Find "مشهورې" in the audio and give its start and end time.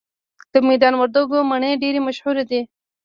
2.07-2.43